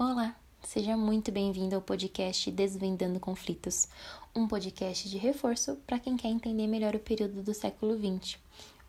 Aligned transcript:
Olá, 0.00 0.32
seja 0.62 0.96
muito 0.96 1.32
bem-vindo 1.32 1.74
ao 1.74 1.82
podcast 1.82 2.52
Desvendando 2.52 3.18
Conflitos, 3.18 3.88
um 4.32 4.46
podcast 4.46 5.08
de 5.08 5.18
reforço 5.18 5.74
para 5.88 5.98
quem 5.98 6.16
quer 6.16 6.28
entender 6.28 6.68
melhor 6.68 6.94
o 6.94 7.00
período 7.00 7.42
do 7.42 7.52
século 7.52 7.98
XX, 7.98 8.38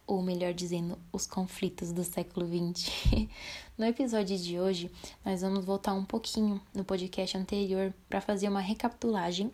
ou 0.06 0.22
melhor 0.22 0.54
dizendo, 0.54 1.00
os 1.12 1.26
conflitos 1.26 1.92
do 1.92 2.04
século 2.04 2.46
XX. 2.46 2.92
no 3.76 3.86
episódio 3.86 4.38
de 4.38 4.60
hoje, 4.60 4.92
nós 5.26 5.42
vamos 5.42 5.66
voltar 5.66 5.96
um 5.96 6.06
pouquinho 6.06 6.62
no 6.76 6.84
podcast 6.84 7.36
anterior 7.36 7.92
para 8.08 8.22
fazer 8.22 8.48
uma 8.48 8.62
recapitulagem 8.62 9.50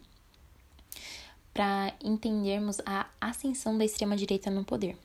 para 1.54 1.94
entendermos 2.04 2.82
a 2.86 3.08
ascensão 3.22 3.78
da 3.78 3.86
extrema-direita 3.86 4.52
no 4.52 4.66
poder. 4.66 4.98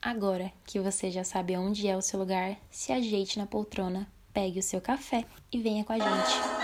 Agora 0.00 0.50
que 0.64 0.80
você 0.80 1.10
já 1.10 1.24
sabe 1.24 1.58
onde 1.58 1.86
é 1.86 1.94
o 1.94 2.00
seu 2.00 2.18
lugar, 2.18 2.56
se 2.70 2.90
ajeite 2.90 3.38
na 3.38 3.44
poltrona 3.44 4.10
pegue 4.32 4.58
o 4.60 4.62
seu 4.62 4.80
café 4.80 5.24
e 5.52 5.58
venha 5.58 5.84
com 5.84 5.92
a 5.92 5.98
gente. 5.98 6.60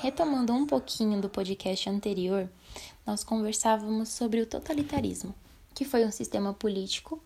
Retomando 0.00 0.52
um 0.52 0.66
pouquinho 0.66 1.20
do 1.20 1.28
podcast 1.28 1.90
anterior, 1.90 2.48
nós 3.06 3.24
conversávamos 3.24 4.10
sobre 4.10 4.40
o 4.40 4.46
totalitarismo, 4.46 5.34
que 5.74 5.84
foi 5.84 6.04
um 6.04 6.12
sistema 6.12 6.52
político 6.52 7.20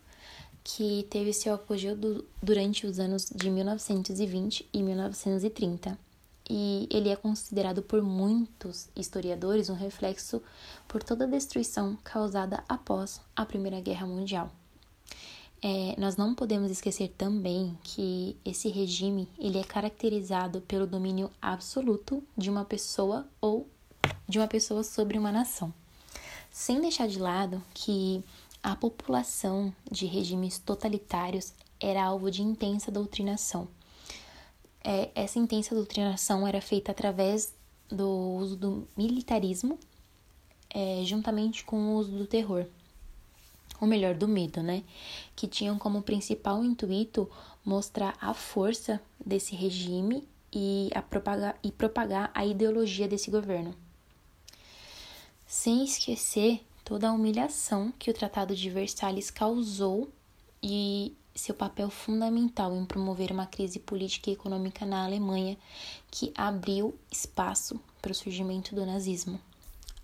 que 0.63 1.07
teve 1.11 1.33
seu 1.33 1.55
apogeu 1.55 1.97
do, 1.97 2.25
durante 2.43 2.87
os 2.87 2.99
anos 2.99 3.29
de 3.35 3.51
1920 3.51 4.69
e 4.73 4.83
1930 4.83 6.10
e 6.53 6.89
ele 6.91 7.09
é 7.09 7.15
considerado 7.15 7.81
por 7.81 8.03
muitos 8.03 8.89
historiadores 8.97 9.71
um 9.71 9.75
reflexo 9.75 10.43
por 10.89 11.01
toda 11.01 11.25
a 11.25 11.29
destruição 11.29 11.97
causada 12.03 12.65
após 12.69 13.21
a 13.37 13.47
Primeira 13.47 13.81
Guerra 13.81 14.05
Mundial. 14.05 14.51
É, 15.63 15.95
nós 15.97 16.17
não 16.17 16.35
podemos 16.35 16.69
esquecer 16.73 17.15
também 17.17 17.79
que 17.85 18.37
esse 18.45 18.69
regime 18.69 19.29
ele 19.39 19.59
é 19.59 19.63
caracterizado 19.63 20.61
pelo 20.63 20.89
domínio 20.89 21.31
absoluto 21.41 22.21
de 22.37 22.51
uma 22.51 22.65
pessoa 22.65 23.29
ou 23.41 23.69
de 24.27 24.39
uma 24.39 24.49
pessoa 24.49 24.83
sobre 24.83 25.19
uma 25.19 25.31
nação, 25.31 25.73
sem 26.51 26.81
deixar 26.81 27.07
de 27.07 27.21
lado 27.21 27.63
que 27.73 28.25
a 28.61 28.75
população 28.75 29.73
de 29.89 30.05
regimes 30.05 30.59
totalitários 30.59 31.53
era 31.79 32.03
alvo 32.03 32.29
de 32.29 32.43
intensa 32.43 32.91
doutrinação 32.91 33.69
é, 34.83 35.11
essa 35.15 35.39
intensa 35.39 35.75
doutrinação 35.75 36.47
era 36.47 36.61
feita 36.61 36.93
através 36.93 37.55
do 37.89 38.09
uso 38.09 38.57
do 38.57 38.89
militarismo, 38.97 39.79
é, 40.71 41.03
juntamente 41.05 41.65
com 41.65 41.77
o 41.77 41.97
uso 41.97 42.13
do 42.13 42.27
terror, 42.27 42.67
ou 43.81 43.87
melhor, 43.87 44.15
do 44.15 44.29
medo, 44.29 44.63
né? 44.63 44.83
Que 45.35 45.47
tinham 45.47 45.79
como 45.79 46.03
principal 46.03 46.65
intuito 46.65 47.29
mostrar 47.65 48.17
a 48.21 48.33
força 48.33 49.01
desse 49.25 49.55
regime 49.55 50.27
e, 50.53 50.91
a 50.95 51.03
propagar, 51.03 51.59
e 51.63 51.71
propagar 51.71 52.31
a 52.35 52.45
ideologia 52.45 53.09
desse 53.09 53.31
governo. 53.31 53.75
Sem 55.47 55.85
esquecer 55.85 56.65
toda 56.85 57.09
a 57.09 57.13
humilhação 57.13 57.93
que 57.99 58.11
o 58.11 58.15
Tratado 58.15 58.55
de 58.55 58.71
Versalhes 58.71 59.31
causou 59.31 60.09
e 60.63 61.15
seu 61.35 61.55
papel 61.55 61.91
fundamental 61.91 62.75
em 62.75 62.85
promover 62.85 63.31
uma 63.33 63.47
crise 63.47 63.79
política 63.79 64.31
e 64.31 64.35
econômica 64.35 64.85
na 64.85 65.05
Alemanha 65.05 65.57
que 66.11 66.33
abriu 66.37 66.99
espaço 67.11 67.81
para 68.03 68.13
o 68.13 68.15
surgimento 68.15 68.75
do 68.75 68.85
nazismo. 68.85 69.41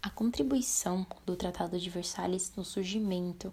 A 0.02 0.10
contribuição 0.10 1.04
do 1.24 1.34
Tratado 1.34 1.78
de 1.80 1.90
Versalhes 1.90 2.52
no 2.56 2.64
surgimento 2.64 3.52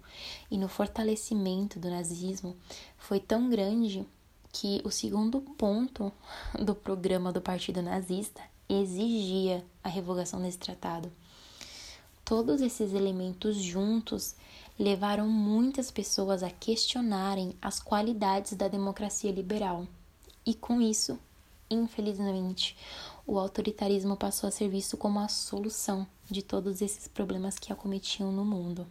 e 0.52 0.58
no 0.58 0.68
fortalecimento 0.68 1.80
do 1.80 1.90
nazismo 1.90 2.56
foi 2.98 3.20
tão 3.20 3.50
grande 3.50 4.06
que 4.52 4.80
o 4.86 4.92
segundo 4.92 5.42
ponto 5.42 6.14
do 6.64 6.76
programa 6.76 7.34
do 7.34 7.42
Partido 7.42 7.82
Nazista 7.82 8.42
exigia 8.70 9.66
a 9.84 9.90
revogação 9.90 10.40
desse 10.42 10.60
tratado. 10.60 11.12
Todos 12.36 12.62
esses 12.62 12.96
elementos 12.96 13.58
juntos 13.58 14.36
levaram 14.80 15.28
muitas 15.28 15.92
pessoas 15.92 16.42
a 16.42 16.50
questionarem 16.50 17.56
as 17.62 17.80
qualidades 17.80 18.54
da 18.54 18.68
democracia 18.68 19.32
liberal. 19.32 19.88
E 20.44 20.56
com 20.56 20.82
isso, 20.82 21.20
infelizmente, 21.70 22.76
o 23.28 23.38
autoritarismo 23.38 24.18
passou 24.18 24.48
a 24.48 24.52
ser 24.52 24.68
visto 24.68 24.98
como 24.98 25.20
a 25.20 25.28
solução 25.28 26.08
de 26.28 26.42
todos 26.42 26.82
esses 26.82 27.08
problemas 27.08 27.60
que 27.60 27.72
acometiam 27.72 28.32
no 28.32 28.44
mundo. 28.44 28.88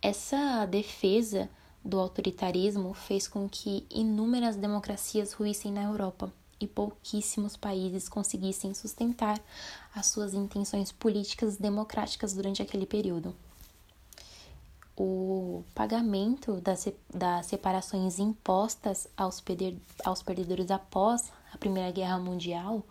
Essa 0.00 0.66
defesa 0.66 1.50
do 1.84 1.98
autoritarismo 1.98 2.94
fez 2.94 3.26
com 3.26 3.48
que 3.48 3.84
inúmeras 3.90 4.54
democracias 4.54 5.32
ruíssem 5.32 5.72
na 5.72 5.82
Europa 5.82 6.32
e 6.60 6.66
pouquíssimos 6.66 7.56
países 7.56 8.08
conseguissem 8.08 8.74
sustentar 8.74 9.40
as 9.94 10.06
suas 10.06 10.34
intenções 10.34 10.92
políticas 10.92 11.56
democráticas 11.56 12.34
durante 12.34 12.60
aquele 12.60 12.86
período. 12.86 13.34
O 14.96 15.64
pagamento 15.74 16.60
das, 16.60 16.86
separações 17.46 18.18
impostas 18.18 19.08
aos, 19.16 19.42
aos 20.04 20.22
perdedores 20.22 20.70
após 20.70 21.32
a 21.52 21.56
Primeira 21.56 21.90
Guerra 21.90 22.18
Mundial, 22.18 22.84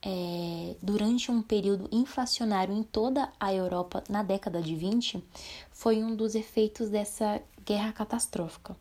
é, 0.00 0.76
durante 0.82 1.30
um 1.30 1.42
período 1.42 1.88
inflacionário 1.92 2.74
em 2.74 2.82
toda 2.82 3.32
a 3.38 3.52
Europa 3.52 4.02
na 4.08 4.22
década 4.22 4.60
de 4.62 4.74
20, 4.74 5.22
foi 5.70 6.02
um 6.02 6.14
dos 6.14 6.34
efeitos 6.34 6.88
dessa 6.88 7.40
guerra 7.64 7.92
catastrófica, 7.92 8.76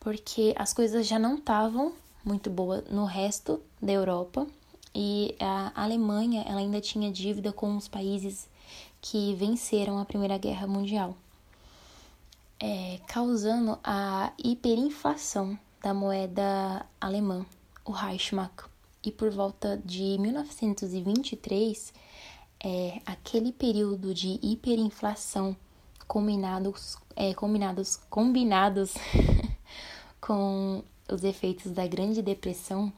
porque 0.00 0.52
as 0.56 0.72
coisas 0.72 1.06
já 1.06 1.18
não 1.18 1.36
estavam 1.36 1.92
muito 2.24 2.50
boas 2.50 2.84
no 2.90 3.04
resto 3.04 3.60
da 3.80 3.92
Europa 3.92 4.46
e 4.94 5.34
a 5.40 5.72
Alemanha 5.74 6.44
ela 6.46 6.60
ainda 6.60 6.80
tinha 6.80 7.10
dívida 7.10 7.52
com 7.52 7.76
os 7.76 7.88
países 7.88 8.48
que 9.00 9.34
venceram 9.34 9.98
a 9.98 10.04
Primeira 10.04 10.38
Guerra 10.38 10.66
Mundial 10.66 11.16
é, 12.62 13.00
causando 13.08 13.76
a 13.82 14.32
hiperinflação 14.38 15.58
da 15.82 15.92
moeda 15.92 16.86
alemã, 17.00 17.44
o 17.84 17.90
Reichsmark. 17.90 18.66
E 19.04 19.10
por 19.10 19.32
volta 19.32 19.82
de 19.84 20.16
1923, 20.20 21.92
é, 22.64 23.00
aquele 23.04 23.50
período 23.50 24.14
de 24.14 24.38
hiperinflação 24.40 25.56
combinados, 26.06 26.96
é, 27.16 27.34
combinados, 27.34 27.96
combinados 28.08 28.94
com 30.20 30.84
os 31.12 31.24
efeitos 31.24 31.72
da 31.72 31.86
Grande 31.86 32.22
Depressão, 32.22 32.92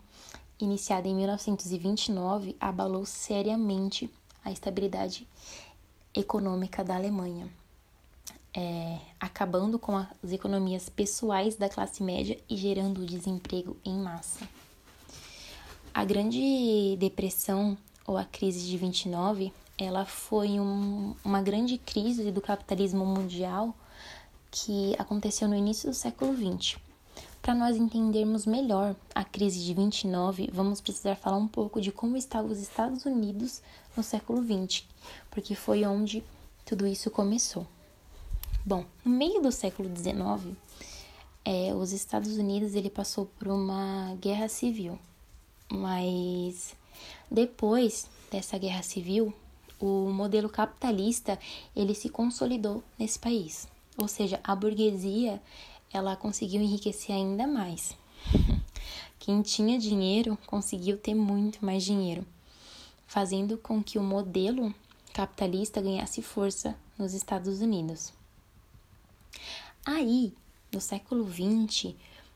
iniciada 0.61 1.09
em 1.09 1.15
1929, 1.15 2.57
abalou 2.61 3.05
seriamente 3.05 4.11
a 4.45 4.51
estabilidade 4.51 5.27
econômica 6.15 6.85
da 6.85 6.97
Alemanha 6.97 7.49
é, 8.55 8.99
acabando 9.19 9.79
com 9.79 9.97
as 9.97 10.33
economias 10.33 10.89
pessoais 10.89 11.57
da 11.57 11.69
classe 11.69 12.03
média 12.03 12.39
e 12.49 12.57
gerando 12.57 13.05
desemprego 13.05 13.77
em 13.85 13.99
massa. 13.99 14.49
A 15.93 16.05
Grande 16.05 16.97
Depressão 16.99 17.77
ou 18.07 18.17
a 18.17 18.25
crise 18.25 18.67
de 18.67 18.77
29, 18.77 19.53
ela 19.77 20.05
foi 20.05 20.61
um, 20.61 21.15
uma 21.25 21.43
grande 21.43 21.79
crise 21.79 22.31
do 22.31 22.41
capitalismo 22.41 23.05
mundial 23.05 23.75
que 24.51 24.95
aconteceu 24.99 25.49
no 25.49 25.57
início 25.57 25.91
do 25.91 25.95
século 25.95 26.33
20. 26.33 26.79
Para 27.45 27.55
nós 27.55 27.77
entendermos 27.77 28.47
melhor 28.47 28.97
a 29.15 29.23
crise 29.23 29.63
de 29.63 29.75
29, 29.75 30.49
vamos 30.51 30.81
precisar 30.81 31.15
falar 31.15 31.37
um 31.37 31.47
pouco 31.47 31.79
de 31.79 31.93
como 31.93 32.17
estavam 32.17 32.51
os 32.51 32.59
Estados 32.59 33.05
Unidos 33.05 33.61
no 33.95 34.03
século 34.03 34.41
20, 34.41 34.89
porque 35.31 35.55
foi 35.55 35.85
onde 35.85 36.25
tudo 36.65 36.87
isso 36.87 37.11
começou. 37.11 37.67
Bom, 38.65 38.87
no 39.05 39.13
meio 39.13 39.43
do 39.43 39.53
século 39.53 39.95
XIX, 39.95 40.57
é, 41.45 41.75
os 41.75 41.93
Estados 41.93 42.39
Unidos 42.39 42.75
ele 42.75 42.89
passou 42.89 43.27
por 43.39 43.49
uma 43.49 44.17
guerra 44.23 44.49
civil, 44.49 44.99
mas 45.71 46.75
depois 47.31 48.09
dessa 48.31 48.57
guerra 48.57 48.83
civil, 48.83 49.35
o 49.79 50.11
modelo 50.11 50.49
capitalista 50.49 51.39
ele 51.77 51.95
se 51.95 52.09
consolidou 52.09 52.83
nesse 52.99 53.19
país, 53.19 53.69
ou 53.99 54.09
seja, 54.09 54.41
a 54.43 54.57
burguesia 54.57 55.43
ela 55.93 56.17
conseguiu 56.17 56.61
enriquecer 56.61 57.15
ainda 57.15 57.47
mais. 57.47 57.97
Quem 59.19 59.43
tinha 59.43 59.79
dinheiro 59.79 60.39
conseguiu 60.47 60.99
ter 60.99 61.15
muito 61.15 61.65
mais 61.65 61.83
dinheiro, 61.83 62.27
fazendo 63.07 63.57
com 63.57 63.83
que 63.83 63.99
o 63.99 64.03
modelo 64.03 64.75
capitalista 65.13 65.81
ganhasse 65.81 66.21
força 66.21 66.77
nos 66.99 67.15
Estados 67.15 67.61
Unidos. 67.61 68.13
Aí, 69.87 70.33
no 70.73 70.81
século 70.81 71.27
XX, 71.31 71.95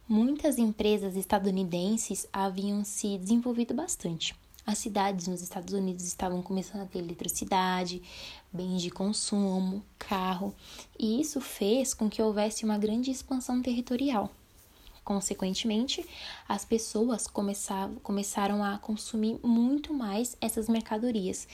muitas 0.08 0.58
empresas 0.58 1.16
estadunidenses 1.16 2.26
haviam 2.32 2.84
se 2.84 3.18
desenvolvido 3.18 3.74
bastante. 3.74 4.34
As 4.68 4.76
cidades 4.76 5.26
nos 5.26 5.40
Estados 5.40 5.72
Unidos 5.72 6.04
estavam 6.04 6.42
começando 6.42 6.82
a 6.82 6.84
ter 6.84 6.98
eletricidade, 6.98 8.02
bens 8.52 8.82
de 8.82 8.90
consumo, 8.90 9.82
carro, 9.98 10.54
e 10.98 11.22
isso 11.22 11.40
fez 11.40 11.94
com 11.94 12.06
que 12.06 12.20
houvesse 12.20 12.66
uma 12.66 12.76
grande 12.76 13.10
expansão 13.10 13.62
territorial. 13.62 14.30
Consequentemente, 15.02 16.04
as 16.46 16.66
pessoas 16.66 17.26
começaram 17.26 18.62
a 18.62 18.76
consumir 18.76 19.40
muito 19.42 19.94
mais 19.94 20.36
essas 20.38 20.68
mercadorias 20.68 21.48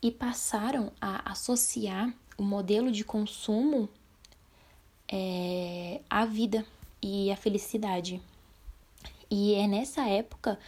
e 0.00 0.10
passaram 0.10 0.90
a 0.98 1.32
associar 1.32 2.14
o 2.38 2.42
modelo 2.42 2.90
de 2.90 3.04
consumo 3.04 3.90
é, 5.06 6.00
à 6.08 6.24
vida 6.24 6.64
e 7.02 7.30
à 7.30 7.36
felicidade. 7.36 8.22
E 9.30 9.52
é 9.52 9.66
nessa 9.66 10.08
época 10.08 10.58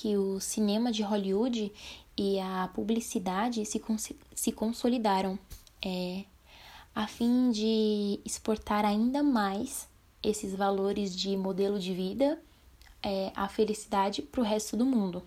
que 0.00 0.16
o 0.16 0.38
cinema 0.40 0.92
de 0.92 1.02
Hollywood 1.02 1.72
e 2.16 2.38
a 2.38 2.68
publicidade 2.74 3.64
se, 3.64 3.82
se 4.34 4.52
consolidaram 4.52 5.38
é, 5.82 6.24
a 6.94 7.06
fim 7.06 7.50
de 7.50 8.20
exportar 8.24 8.84
ainda 8.84 9.22
mais 9.22 9.88
esses 10.22 10.54
valores 10.54 11.16
de 11.16 11.34
modelo 11.36 11.78
de 11.78 11.94
vida, 11.94 12.38
é, 13.02 13.32
a 13.34 13.48
felicidade 13.48 14.20
para 14.20 14.40
o 14.40 14.44
resto 14.44 14.76
do 14.76 14.84
mundo. 14.84 15.22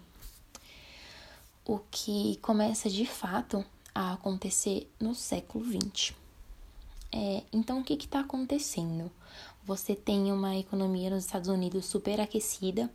O 1.66 1.80
que 1.90 2.38
começa 2.42 2.90
de 2.90 3.06
fato 3.06 3.66
a 3.94 4.14
acontecer 4.14 4.88
no 5.00 5.16
século 5.16 5.66
XX. 5.66 6.14
É, 7.12 7.44
então, 7.52 7.80
o 7.80 7.84
que 7.84 7.94
está 7.94 8.20
acontecendo? 8.20 9.12
Você 9.64 9.96
tem 9.96 10.32
uma 10.32 10.56
economia 10.58 11.10
nos 11.10 11.26
Estados 11.26 11.50
Unidos 11.50 11.86
super 11.86 12.22
aquecida 12.22 12.90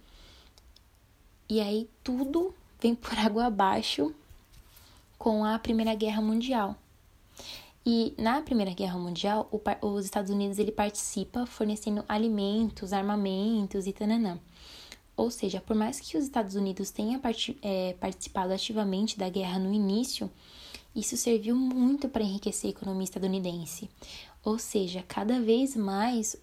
e 1.48 1.60
aí 1.60 1.88
tudo 2.02 2.54
vem 2.80 2.94
por 2.94 3.18
água 3.18 3.46
abaixo 3.46 4.14
com 5.18 5.44
a 5.44 5.58
Primeira 5.58 5.94
Guerra 5.94 6.20
Mundial. 6.20 6.76
E 7.86 8.14
na 8.16 8.40
Primeira 8.40 8.72
Guerra 8.72 8.98
Mundial, 8.98 9.48
o, 9.52 9.60
os 9.86 10.04
Estados 10.04 10.30
Unidos 10.30 10.58
ele 10.58 10.72
participa 10.72 11.44
fornecendo 11.44 12.04
alimentos, 12.08 12.92
armamentos 12.92 13.86
e 13.86 13.92
tananã. 13.92 14.38
Ou 15.16 15.30
seja, 15.30 15.60
por 15.60 15.76
mais 15.76 16.00
que 16.00 16.16
os 16.16 16.24
Estados 16.24 16.54
Unidos 16.54 16.90
tenha 16.90 17.18
part, 17.18 17.56
é, 17.62 17.94
participado 18.00 18.52
ativamente 18.52 19.18
da 19.18 19.28
guerra 19.28 19.58
no 19.58 19.72
início, 19.72 20.30
isso 20.94 21.16
serviu 21.16 21.54
muito 21.54 22.08
para 22.08 22.22
enriquecer 22.22 22.68
a 22.68 22.70
economia 22.70 23.04
estadunidense. 23.04 23.88
Ou 24.44 24.58
seja, 24.58 25.04
cada 25.06 25.40
vez 25.40 25.76
mais 25.76 26.36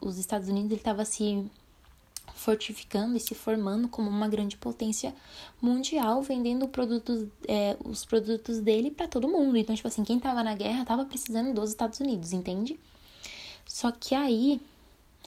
os 0.00 0.18
Estados 0.18 0.48
Unidos 0.48 0.72
estava 0.76 1.04
se 1.04 1.44
fortificando 2.36 3.16
e 3.16 3.20
se 3.20 3.34
formando 3.34 3.88
como 3.88 4.08
uma 4.08 4.28
grande 4.28 4.56
potência 4.56 5.14
mundial, 5.60 6.22
vendendo 6.22 6.68
produtos, 6.68 7.26
é, 7.48 7.76
os 7.84 8.04
produtos 8.04 8.60
dele 8.60 8.90
para 8.90 9.08
todo 9.08 9.26
mundo. 9.26 9.56
Então, 9.56 9.74
tipo 9.74 9.88
assim, 9.88 10.04
quem 10.04 10.20
tava 10.20 10.44
na 10.44 10.54
guerra 10.54 10.84
tava 10.84 11.04
precisando 11.06 11.54
dos 11.54 11.70
Estados 11.70 11.98
Unidos, 11.98 12.32
entende? 12.32 12.78
Só 13.66 13.90
que 13.90 14.14
aí 14.14 14.60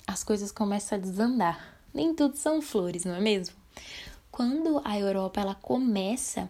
as 0.06 0.24
coisas 0.24 0.52
começam 0.52 0.98
a 0.98 1.02
desandar. 1.02 1.78
Nem 1.94 2.14
tudo 2.14 2.38
são 2.38 2.62
flores, 2.62 3.04
não 3.04 3.16
é 3.16 3.20
mesmo? 3.20 3.56
Quando 4.32 4.80
a 4.86 4.98
Europa 4.98 5.42
ela 5.42 5.56
começa 5.56 6.50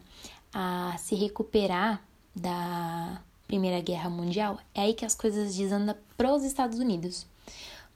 a 0.52 0.94
se 0.98 1.14
recuperar 1.14 2.04
da 2.36 3.20
Primeira 3.46 3.80
Guerra 3.80 4.10
Mundial, 4.10 4.60
é 4.74 4.82
aí 4.82 4.94
que 4.94 5.04
as 5.04 5.14
coisas 5.14 5.56
desandam 5.56 5.96
para 6.16 6.32
os 6.32 6.44
Estados 6.44 6.78
Unidos. 6.78 7.26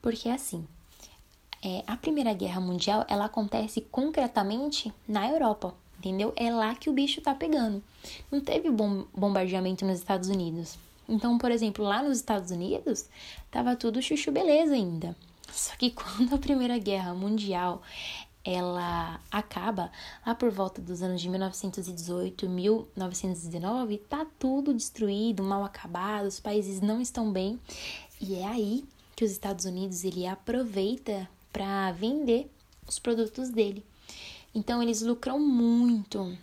Porque 0.00 0.28
assim, 0.28 0.66
é, 1.64 1.82
a 1.87 1.96
Primeira 1.96 2.34
Guerra 2.34 2.61
Mundial 2.61 3.06
ela 3.08 3.25
acontece 3.25 3.81
concretamente 3.81 4.93
na 5.08 5.26
Europa, 5.28 5.75
entendeu? 5.99 6.32
É 6.37 6.52
lá 6.52 6.75
que 6.75 6.90
o 6.90 6.93
bicho 6.93 7.22
tá 7.22 7.34
pegando. 7.34 7.82
Não 8.31 8.38
teve 8.40 8.70
bom, 8.70 9.06
bombardeamento 9.14 9.84
nos 9.87 9.99
Estados 9.99 10.28
Unidos. 10.28 10.76
Então, 11.08 11.38
por 11.38 11.50
exemplo, 11.50 11.82
lá 11.82 12.02
nos 12.02 12.19
Estados 12.19 12.50
Unidos, 12.50 13.08
tava 13.50 13.75
tudo 13.76 14.02
chuchu 14.02 14.31
beleza 14.31 14.75
ainda. 14.75 15.16
Só 15.50 15.75
que 15.76 15.90
quando 15.93 16.34
a 16.34 16.38
Primeira 16.38 16.76
Guerra 16.78 17.14
Mundial 17.14 17.81
ela 18.44 19.19
acaba 19.31 19.90
lá 20.26 20.34
por 20.34 20.50
volta 20.50 20.82
dos 20.82 21.00
anos 21.00 21.22
de 21.22 21.31
1918, 21.31 22.46
1919, 22.46 23.99
tá 23.99 24.26
tudo 24.38 24.75
destruído, 24.75 25.43
mal 25.43 25.64
acabado, 25.64 26.26
os 26.26 26.40
países 26.40 26.82
não 26.82 27.00
estão 27.00 27.32
bem. 27.32 27.58
E 28.20 28.34
é 28.34 28.46
aí 28.46 28.84
que 29.16 29.25
os 29.25 29.31
Estados 29.31 29.64
Unidos 29.64 30.05
ele 30.05 30.26
aproveita 30.26 31.26
para 31.55 31.93
vender 31.93 32.51
os 32.85 32.99
produtos 32.99 33.49
dele. 33.49 33.87
Então 34.53 34.83
eles 34.83 35.03
lucram 35.03 35.39
muito 35.39 36.37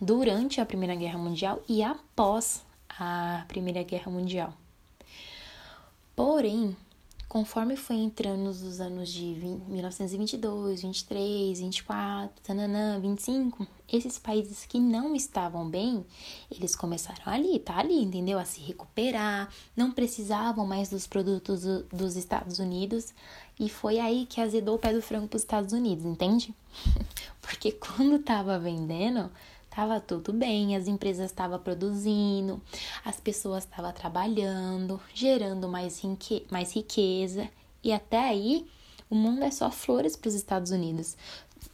durante 0.00 0.62
a 0.62 0.66
Primeira 0.66 0.94
Guerra 0.94 1.18
Mundial 1.18 1.62
e 1.68 1.82
após 1.82 2.64
a 2.88 3.44
Primeira 3.46 3.82
Guerra 3.82 4.10
Mundial. 4.10 4.54
Porém, 6.16 6.74
conforme 7.34 7.74
foi 7.74 7.96
entrando 7.96 8.46
os 8.46 8.80
anos 8.80 9.12
de 9.12 9.34
20, 9.34 9.64
1922, 9.64 10.82
23, 10.82 11.58
24, 11.58 12.40
tananã, 12.44 13.00
25, 13.00 13.66
esses 13.92 14.20
países 14.20 14.64
que 14.64 14.78
não 14.78 15.16
estavam 15.16 15.68
bem, 15.68 16.06
eles 16.48 16.76
começaram 16.76 17.24
ali, 17.26 17.58
tá 17.58 17.76
ali, 17.76 18.04
entendeu? 18.04 18.38
A 18.38 18.44
se 18.44 18.60
recuperar, 18.60 19.52
não 19.76 19.90
precisavam 19.90 20.64
mais 20.64 20.90
dos 20.90 21.08
produtos 21.08 21.64
dos 21.92 22.14
Estados 22.14 22.60
Unidos, 22.60 23.12
e 23.58 23.68
foi 23.68 23.98
aí 23.98 24.26
que 24.26 24.40
azedou 24.40 24.76
o 24.76 24.78
pé 24.78 24.92
do 24.92 25.02
frango 25.02 25.26
para 25.26 25.36
os 25.36 25.42
Estados 25.42 25.72
Unidos, 25.72 26.04
entende? 26.04 26.54
Porque 27.42 27.72
quando 27.72 28.20
tava 28.20 28.60
vendendo, 28.60 29.28
tava 29.74 30.00
tudo 30.00 30.32
bem, 30.32 30.76
as 30.76 30.86
empresas 30.86 31.26
estavam 31.26 31.58
produzindo, 31.58 32.62
as 33.04 33.18
pessoas 33.18 33.64
estavam 33.64 33.92
trabalhando, 33.92 35.00
gerando 35.12 35.68
mais, 35.68 36.00
rique 36.00 36.46
mais 36.50 36.72
riqueza, 36.72 37.48
e 37.82 37.92
até 37.92 38.18
aí 38.18 38.66
o 39.10 39.14
mundo 39.14 39.42
é 39.42 39.50
só 39.50 39.70
flores 39.70 40.16
para 40.16 40.28
os 40.28 40.34
Estados 40.34 40.70
Unidos. 40.70 41.16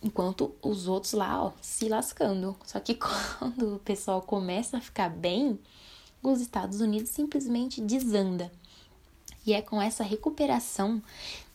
Enquanto 0.03 0.55
os 0.63 0.89
outros 0.89 1.13
lá, 1.13 1.45
ó, 1.45 1.53
se 1.61 1.89
lascando. 1.89 2.57
Só 2.65 2.81
que 2.81 2.95
quando 3.39 3.77
o 3.77 3.79
pessoal 3.81 4.23
começa 4.23 4.79
a 4.79 4.81
ficar 4.81 5.11
bem, 5.11 5.59
os 6.23 6.41
Estados 6.41 6.81
Unidos 6.81 7.11
simplesmente 7.11 7.81
desanda. 7.81 8.51
E 9.47 9.53
é 9.53 9.61
com 9.61 9.81
essa 9.81 10.05
recuperação 10.05 11.03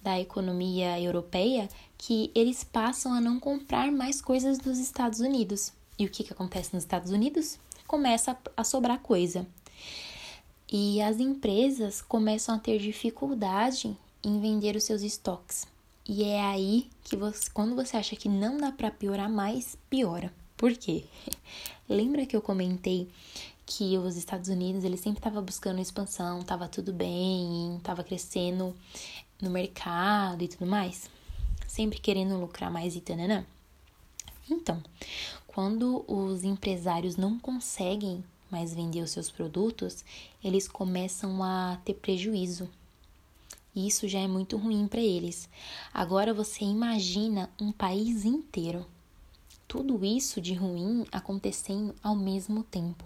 da 0.01 0.19
economia 0.19 0.99
europeia 0.99 1.67
que 1.97 2.31
eles 2.35 2.63
passam 2.63 3.13
a 3.13 3.21
não 3.21 3.39
comprar 3.39 3.91
mais 3.91 4.21
coisas 4.21 4.57
dos 4.57 4.77
Estados 4.77 5.19
Unidos. 5.19 5.71
E 5.97 6.05
o 6.05 6.09
que, 6.09 6.23
que 6.23 6.33
acontece 6.33 6.73
nos 6.73 6.83
Estados 6.83 7.11
Unidos? 7.11 7.57
Começa 7.87 8.37
a 8.55 8.63
sobrar 8.63 8.99
coisa. 8.99 9.47
E 10.71 11.01
as 11.01 11.19
empresas 11.19 12.01
começam 12.01 12.55
a 12.55 12.59
ter 12.59 12.79
dificuldade 12.79 13.95
em 14.23 14.41
vender 14.41 14.75
os 14.75 14.83
seus 14.83 15.01
estoques. 15.01 15.67
E 16.07 16.23
é 16.23 16.41
aí 16.41 16.89
que 17.03 17.15
você, 17.15 17.49
quando 17.51 17.75
você 17.75 17.97
acha 17.97 18.15
que 18.15 18.27
não 18.27 18.57
dá 18.57 18.71
para 18.71 18.91
piorar 18.91 19.29
mais, 19.29 19.77
piora. 19.89 20.33
Por 20.57 20.73
quê? 20.75 21.05
Lembra 21.87 22.25
que 22.25 22.35
eu 22.35 22.41
comentei 22.41 23.09
que 23.65 23.97
os 23.97 24.15
Estados 24.15 24.49
Unidos 24.49 24.83
ele 24.83 24.97
sempre 24.97 25.19
estava 25.19 25.41
buscando 25.41 25.81
expansão, 25.81 26.41
estava 26.41 26.67
tudo 26.67 26.93
bem, 26.93 27.77
estava 27.77 28.03
crescendo 28.03 28.75
no 29.41 29.49
mercado 29.49 30.43
e 30.43 30.47
tudo 30.47 30.65
mais, 30.65 31.09
sempre 31.67 31.99
querendo 31.99 32.37
lucrar 32.39 32.71
mais 32.71 32.95
e 32.95 33.01
tananã. 33.01 33.45
Então, 34.49 34.81
quando 35.55 36.03
os 36.05 36.43
empresários 36.43 37.15
não 37.15 37.39
conseguem 37.39 38.21
mais 38.51 38.73
vender 38.73 39.01
os 39.01 39.11
seus 39.11 39.31
produtos, 39.31 40.03
eles 40.43 40.67
começam 40.67 41.41
a 41.41 41.79
ter 41.85 41.93
prejuízo. 41.93 42.69
Isso 43.73 44.05
já 44.05 44.19
é 44.19 44.27
muito 44.27 44.57
ruim 44.57 44.85
para 44.85 44.99
eles. 44.99 45.49
Agora 45.93 46.33
você 46.33 46.65
imagina 46.65 47.49
um 47.59 47.71
país 47.71 48.25
inteiro. 48.25 48.85
Tudo 49.65 50.03
isso 50.05 50.41
de 50.41 50.53
ruim 50.53 51.05
acontecendo 51.09 51.95
ao 52.03 52.15
mesmo 52.15 52.61
tempo 52.61 53.05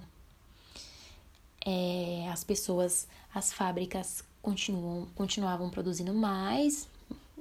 é, 1.65 2.27
as 2.31 2.43
pessoas, 2.43 3.07
as 3.33 3.51
fábricas 3.51 4.23
continuam, 4.41 5.07
continuavam 5.15 5.69
produzindo 5.69 6.13
mais, 6.13 6.87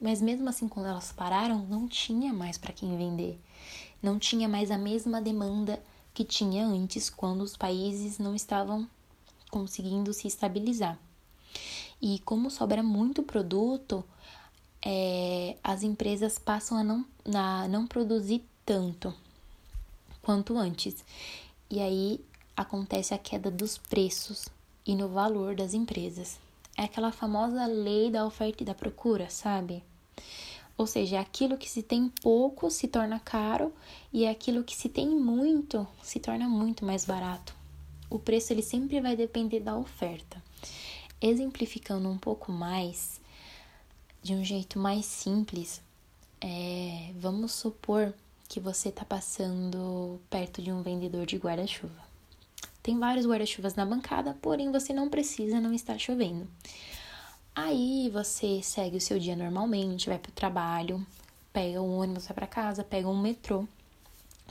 mas 0.00 0.20
mesmo 0.20 0.48
assim, 0.48 0.68
quando 0.68 0.86
elas 0.86 1.12
pararam, 1.12 1.66
não 1.68 1.88
tinha 1.88 2.32
mais 2.32 2.56
para 2.56 2.72
quem 2.72 2.96
vender. 2.96 3.38
Não 4.02 4.18
tinha 4.18 4.48
mais 4.48 4.70
a 4.70 4.78
mesma 4.78 5.20
demanda 5.20 5.82
que 6.14 6.24
tinha 6.24 6.66
antes, 6.66 7.10
quando 7.10 7.42
os 7.42 7.56
países 7.56 8.18
não 8.18 8.34
estavam 8.34 8.88
conseguindo 9.50 10.12
se 10.12 10.26
estabilizar. 10.26 10.98
E 12.00 12.20
como 12.20 12.50
sobra 12.50 12.82
muito 12.82 13.22
produto, 13.22 14.04
é, 14.84 15.56
as 15.62 15.82
empresas 15.82 16.38
passam 16.38 16.78
a 16.78 16.84
não, 16.84 17.04
a 17.34 17.66
não 17.68 17.86
produzir 17.86 18.44
tanto 18.64 19.12
quanto 20.22 20.56
antes. 20.56 21.04
E 21.70 21.80
aí 21.80 22.20
acontece 22.56 23.14
a 23.14 23.18
queda 23.18 23.50
dos 23.50 23.78
preços 23.78 24.48
e 24.86 24.94
no 24.94 25.08
valor 25.08 25.54
das 25.54 25.74
empresas. 25.74 26.38
É 26.78 26.84
aquela 26.84 27.10
famosa 27.10 27.66
lei 27.66 28.08
da 28.08 28.24
oferta 28.24 28.62
e 28.62 28.66
da 28.66 28.72
procura, 28.72 29.28
sabe? 29.28 29.82
Ou 30.76 30.86
seja, 30.86 31.18
aquilo 31.18 31.58
que 31.58 31.68
se 31.68 31.82
tem 31.82 32.08
pouco 32.22 32.70
se 32.70 32.86
torna 32.86 33.18
caro 33.18 33.74
e 34.12 34.24
aquilo 34.24 34.62
que 34.62 34.76
se 34.76 34.88
tem 34.88 35.08
muito 35.08 35.84
se 36.04 36.20
torna 36.20 36.48
muito 36.48 36.84
mais 36.84 37.04
barato. 37.04 37.52
O 38.08 38.16
preço 38.16 38.52
ele 38.52 38.62
sempre 38.62 39.00
vai 39.00 39.16
depender 39.16 39.58
da 39.58 39.76
oferta. 39.76 40.40
Exemplificando 41.20 42.08
um 42.08 42.16
pouco 42.16 42.52
mais, 42.52 43.20
de 44.22 44.34
um 44.34 44.44
jeito 44.44 44.78
mais 44.78 45.04
simples, 45.04 45.82
é, 46.40 47.10
vamos 47.16 47.50
supor 47.50 48.14
que 48.48 48.60
você 48.60 48.90
está 48.90 49.04
passando 49.04 50.20
perto 50.30 50.62
de 50.62 50.70
um 50.70 50.80
vendedor 50.80 51.26
de 51.26 51.38
guarda-chuva. 51.38 52.07
Tem 52.82 52.98
vários 52.98 53.26
guarda-chuvas 53.26 53.74
na 53.74 53.84
bancada, 53.84 54.36
porém 54.40 54.70
você 54.70 54.92
não 54.92 55.08
precisa, 55.08 55.60
não 55.60 55.72
está 55.72 55.98
chovendo. 55.98 56.48
Aí 57.54 58.08
você 58.10 58.62
segue 58.62 58.96
o 58.96 59.00
seu 59.00 59.18
dia 59.18 59.34
normalmente, 59.34 60.08
vai 60.08 60.18
para 60.18 60.30
o 60.30 60.32
trabalho, 60.32 61.04
pega 61.52 61.82
um 61.82 61.98
ônibus, 61.98 62.26
vai 62.26 62.34
para 62.34 62.46
casa, 62.46 62.84
pega 62.84 63.08
um 63.08 63.20
metrô. 63.20 63.66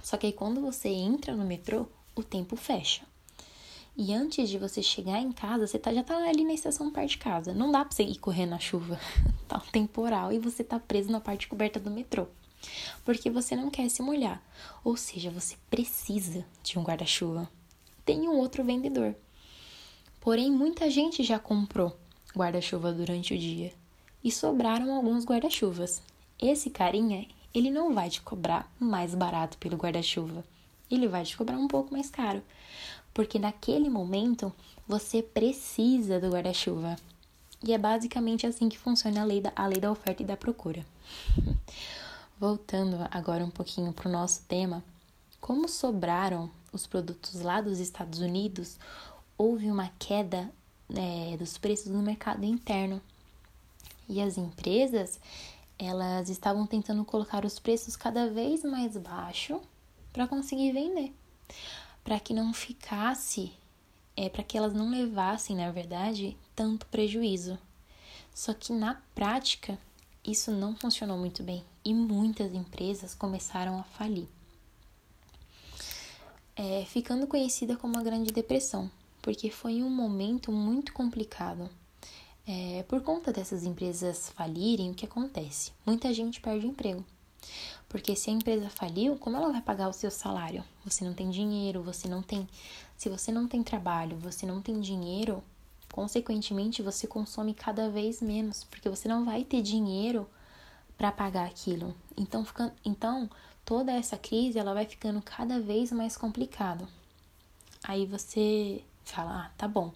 Só 0.03 0.17
que 0.17 0.27
aí 0.27 0.33
quando 0.33 0.61
você 0.61 0.89
entra 0.89 1.33
no 1.33 1.45
metrô, 1.45 1.87
o 2.15 2.21
tempo 2.21 2.55
fecha. 2.55 3.03
E 3.95 4.13
antes 4.13 4.49
de 4.49 4.59
você 4.59 4.83
chegar 4.83 5.19
em 5.19 5.31
casa, 5.31 5.65
você 5.65 5.79
tá, 5.79 5.91
já 5.91 6.03
tá 6.03 6.17
ali 6.17 6.43
na 6.43 6.53
estação 6.53 6.91
perto 6.91 7.11
de 7.11 7.17
casa. 7.17 7.53
Não 7.53 7.71
dá 7.71 7.83
pra 7.83 7.95
você 7.95 8.03
ir 8.03 8.19
correndo 8.19 8.51
na 8.51 8.59
chuva. 8.59 8.99
tá 9.47 9.57
um 9.57 9.71
temporal 9.71 10.31
e 10.31 10.37
você 10.37 10.63
tá 10.63 10.79
preso 10.79 11.11
na 11.11 11.19
parte 11.19 11.47
coberta 11.47 11.79
do 11.79 11.89
metrô. 11.89 12.27
Porque 13.03 13.29
você 13.29 13.55
não 13.55 13.71
quer 13.71 13.89
se 13.89 14.03
molhar. 14.03 14.43
Ou 14.83 14.95
seja, 14.95 15.31
você 15.31 15.55
precisa 15.69 16.45
de 16.61 16.77
um 16.77 16.83
guarda-chuva 16.83 17.49
tem 18.07 18.21
um 18.21 18.37
outro 18.37 18.63
vendedor. 18.63 19.13
Porém, 20.21 20.49
muita 20.49 20.89
gente 20.89 21.23
já 21.23 21.37
comprou 21.37 21.93
guarda-chuva 22.33 22.93
durante 22.93 23.33
o 23.33 23.37
dia 23.37 23.73
e 24.23 24.31
sobraram 24.31 24.95
alguns 24.95 25.25
guarda-chuvas. 25.25 26.01
Esse 26.41 26.69
carinha, 26.69 27.27
ele 27.53 27.69
não 27.69 27.93
vai 27.93 28.09
te 28.09 28.21
cobrar 28.21 28.71
mais 28.79 29.13
barato 29.13 29.57
pelo 29.57 29.75
guarda-chuva. 29.75 30.45
Ele 30.89 31.05
vai 31.05 31.25
te 31.25 31.35
cobrar 31.35 31.57
um 31.57 31.67
pouco 31.67 31.91
mais 31.91 32.09
caro, 32.09 32.41
porque 33.13 33.37
naquele 33.37 33.89
momento 33.89 34.53
você 34.87 35.21
precisa 35.21 36.17
do 36.17 36.29
guarda-chuva. 36.29 36.95
E 37.61 37.73
é 37.73 37.77
basicamente 37.77 38.47
assim 38.47 38.69
que 38.69 38.77
funciona 38.77 39.21
a 39.21 39.25
lei 39.25 39.41
da, 39.41 39.51
a 39.53 39.67
lei 39.67 39.81
da 39.81 39.91
oferta 39.91 40.23
e 40.23 40.25
da 40.25 40.37
procura. 40.37 40.85
Voltando 42.39 43.05
agora 43.11 43.43
um 43.43 43.49
pouquinho 43.49 43.91
para 43.91 44.07
o 44.07 44.11
nosso 44.11 44.43
tema, 44.47 44.81
como 45.41 45.67
sobraram 45.67 46.49
os 46.71 46.85
produtos 46.85 47.41
lá 47.41 47.61
dos 47.61 47.79
Estados 47.79 48.19
Unidos, 48.19 48.77
houve 49.37 49.69
uma 49.69 49.89
queda 49.99 50.51
é, 50.93 51.37
dos 51.37 51.57
preços 51.57 51.91
no 51.91 52.01
mercado 52.01 52.43
interno. 52.43 53.01
E 54.09 54.21
as 54.21 54.37
empresas, 54.37 55.19
elas 55.77 56.29
estavam 56.29 56.65
tentando 56.65 57.03
colocar 57.03 57.45
os 57.45 57.59
preços 57.59 57.95
cada 57.95 58.29
vez 58.29 58.63
mais 58.63 58.95
baixo 58.97 59.61
para 60.13 60.27
conseguir 60.27 60.71
vender, 60.71 61.13
para 62.03 62.19
que 62.19 62.33
não 62.33 62.53
ficasse, 62.53 63.51
é, 64.15 64.29
para 64.29 64.43
que 64.43 64.57
elas 64.57 64.73
não 64.73 64.89
levassem, 64.89 65.57
na 65.57 65.71
verdade, 65.71 66.37
tanto 66.55 66.85
prejuízo. 66.87 67.57
Só 68.33 68.53
que 68.53 68.71
na 68.71 69.01
prática, 69.13 69.77
isso 70.23 70.51
não 70.51 70.75
funcionou 70.75 71.17
muito 71.17 71.43
bem 71.43 71.63
e 71.83 71.93
muitas 71.93 72.53
empresas 72.53 73.13
começaram 73.13 73.79
a 73.79 73.83
falir 73.83 74.27
é, 76.57 76.83
ficando 76.85 77.27
conhecida 77.27 77.77
como 77.77 77.97
a 77.97 78.01
Grande 78.03 78.31
Depressão, 78.33 78.89
porque 79.21 79.51
foi 79.51 79.83
um 79.83 79.89
momento 79.89 80.51
muito 80.51 80.91
complicado. 80.91 81.69
É, 82.47 82.83
por 82.87 83.01
conta 83.01 83.31
dessas 83.31 83.63
empresas 83.63 84.29
falirem, 84.29 84.89
o 84.89 84.95
que 84.95 85.05
acontece? 85.05 85.71
Muita 85.85 86.11
gente 86.13 86.41
perde 86.41 86.65
emprego. 86.65 87.05
Porque 87.87 88.15
se 88.15 88.29
a 88.29 88.33
empresa 88.33 88.69
faliu, 88.69 89.17
como 89.17 89.37
ela 89.37 89.51
vai 89.51 89.61
pagar 89.61 89.87
o 89.87 89.93
seu 89.93 90.09
salário? 90.09 90.63
Você 90.83 91.05
não 91.05 91.13
tem 91.13 91.29
dinheiro, 91.29 91.83
você 91.83 92.07
não 92.07 92.21
tem. 92.21 92.47
Se 92.97 93.07
você 93.09 93.31
não 93.31 93.47
tem 93.47 93.61
trabalho, 93.61 94.17
você 94.17 94.45
não 94.45 94.61
tem 94.61 94.79
dinheiro, 94.81 95.43
consequentemente 95.93 96.81
você 96.81 97.05
consome 97.05 97.53
cada 97.53 97.89
vez 97.89 98.21
menos, 98.21 98.63
porque 98.63 98.89
você 98.89 99.07
não 99.07 99.23
vai 99.23 99.43
ter 99.43 99.61
dinheiro 99.61 100.27
para 100.97 101.11
pagar 101.11 101.45
aquilo. 101.45 101.93
Então, 102.17 102.43
fica, 102.43 102.73
então 102.83 103.29
toda 103.67 103.91
essa 103.91 104.17
crise 104.17 104.57
ela 104.57 104.73
vai 104.73 104.85
ficando 104.85 105.21
cada 105.21 105.59
vez 105.59 105.91
mais 105.91 106.15
complicada. 106.15 106.87
Aí 107.83 108.05
você 108.05 108.81
fala, 109.03 109.45
ah, 109.45 109.51
tá 109.57 109.67
bom, 109.67 109.91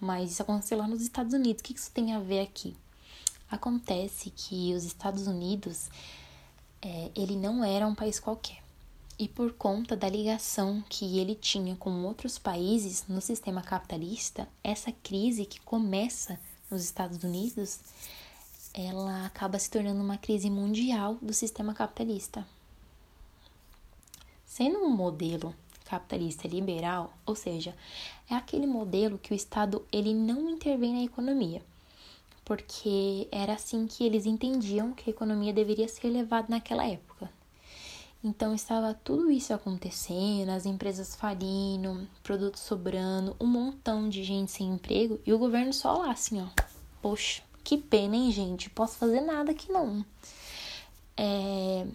mas 0.00 0.32
isso 0.32 0.40
aconteceu 0.40 0.78
lá 0.78 0.88
nos 0.88 1.02
Estados 1.02 1.34
Unidos, 1.34 1.60
o 1.60 1.62
que 1.64 1.74
isso 1.74 1.90
tem 1.90 2.14
a 2.14 2.20
ver 2.20 2.40
aqui? 2.40 2.74
Acontece 3.50 4.30
que 4.30 4.72
os 4.72 4.84
Estados 4.84 5.26
Unidos, 5.26 5.90
é, 6.80 7.10
ele 7.14 7.36
não 7.36 7.62
era 7.62 7.86
um 7.86 7.94
país 7.94 8.18
qualquer. 8.18 8.62
E 9.18 9.28
por 9.28 9.52
conta 9.52 9.94
da 9.94 10.08
ligação 10.08 10.82
que 10.88 11.18
ele 11.18 11.34
tinha 11.34 11.76
com 11.76 12.04
outros 12.04 12.38
países 12.38 13.04
no 13.06 13.20
sistema 13.20 13.60
capitalista, 13.60 14.48
essa 14.64 14.90
crise 14.90 15.44
que 15.44 15.60
começa 15.60 16.40
nos 16.70 16.82
Estados 16.82 17.22
Unidos, 17.22 17.78
ela 18.72 19.26
acaba 19.26 19.58
se 19.58 19.70
tornando 19.70 20.02
uma 20.02 20.16
crise 20.16 20.48
mundial 20.48 21.18
do 21.20 21.34
sistema 21.34 21.74
capitalista. 21.74 22.46
Sendo 24.52 24.80
um 24.80 24.90
modelo 24.90 25.54
capitalista 25.86 26.46
liberal, 26.46 27.10
ou 27.24 27.34
seja, 27.34 27.74
é 28.28 28.34
aquele 28.34 28.66
modelo 28.66 29.16
que 29.16 29.32
o 29.32 29.34
Estado 29.34 29.82
ele 29.90 30.12
não 30.12 30.50
intervém 30.50 30.92
na 30.92 31.02
economia, 31.02 31.62
porque 32.44 33.26
era 33.32 33.54
assim 33.54 33.86
que 33.86 34.04
eles 34.04 34.26
entendiam 34.26 34.92
que 34.92 35.08
a 35.08 35.10
economia 35.10 35.54
deveria 35.54 35.88
ser 35.88 36.10
levada 36.10 36.48
naquela 36.50 36.86
época. 36.86 37.32
Então 38.22 38.54
estava 38.54 38.92
tudo 38.92 39.30
isso 39.30 39.54
acontecendo, 39.54 40.50
as 40.50 40.66
empresas 40.66 41.16
falindo, 41.16 42.06
produtos 42.22 42.60
sobrando, 42.60 43.34
um 43.40 43.46
montão 43.46 44.06
de 44.06 44.22
gente 44.22 44.52
sem 44.52 44.68
emprego 44.68 45.18
e 45.24 45.32
o 45.32 45.38
governo 45.38 45.72
só 45.72 45.94
lá 45.94 46.10
assim, 46.10 46.42
ó. 46.42 46.48
Poxa, 47.00 47.42
que 47.64 47.78
pena, 47.78 48.16
hein, 48.16 48.30
gente? 48.30 48.68
Posso 48.68 48.98
fazer 48.98 49.22
nada 49.22 49.52
aqui 49.52 49.72
não. 49.72 50.04
É, 51.16 51.86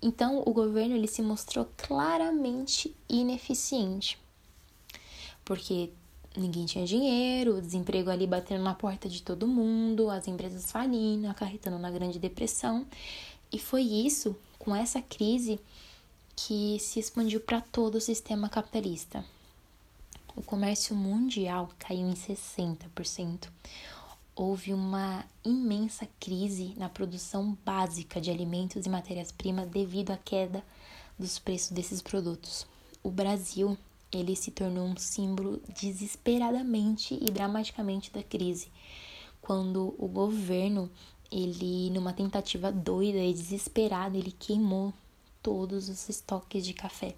então, 0.00 0.42
o 0.44 0.52
governo 0.52 0.94
ele 0.94 1.08
se 1.08 1.22
mostrou 1.22 1.66
claramente 1.76 2.94
ineficiente, 3.08 4.18
porque 5.44 5.90
ninguém 6.36 6.66
tinha 6.66 6.86
dinheiro, 6.86 7.56
o 7.56 7.62
desemprego 7.62 8.10
ali 8.10 8.26
batendo 8.26 8.62
na 8.62 8.74
porta 8.74 9.08
de 9.08 9.22
todo 9.22 9.46
mundo, 9.46 10.10
as 10.10 10.28
empresas 10.28 10.70
falindo, 10.70 11.28
acarretando 11.28 11.78
na 11.78 11.90
Grande 11.90 12.18
Depressão. 12.18 12.86
E 13.50 13.58
foi 13.58 13.82
isso, 13.82 14.36
com 14.58 14.74
essa 14.74 15.00
crise, 15.00 15.58
que 16.34 16.78
se 16.78 17.00
expandiu 17.00 17.40
para 17.40 17.60
todo 17.60 17.94
o 17.94 18.00
sistema 18.00 18.48
capitalista. 18.48 19.24
O 20.36 20.42
comércio 20.42 20.94
mundial 20.94 21.70
caiu 21.78 22.06
em 22.06 22.12
60% 22.12 23.48
houve 24.36 24.74
uma 24.74 25.24
imensa 25.42 26.06
crise 26.20 26.74
na 26.76 26.90
produção 26.90 27.56
básica 27.64 28.20
de 28.20 28.30
alimentos 28.30 28.84
e 28.84 28.88
matérias-primas 28.90 29.66
devido 29.70 30.10
à 30.10 30.18
queda 30.18 30.62
dos 31.18 31.38
preços 31.38 31.70
desses 31.70 32.02
produtos. 32.02 32.66
O 33.02 33.10
Brasil, 33.10 33.78
ele 34.12 34.36
se 34.36 34.50
tornou 34.50 34.86
um 34.86 34.96
símbolo 34.98 35.62
desesperadamente 35.80 37.18
e 37.18 37.30
dramaticamente 37.30 38.12
da 38.12 38.22
crise, 38.22 38.68
quando 39.40 39.94
o 39.96 40.06
governo, 40.06 40.90
ele 41.32 41.88
numa 41.90 42.12
tentativa 42.12 42.70
doida 42.70 43.18
e 43.18 43.32
desesperada, 43.32 44.18
ele 44.18 44.32
queimou 44.32 44.92
todos 45.42 45.88
os 45.88 46.08
estoques 46.10 46.66
de 46.66 46.74
café. 46.74 47.14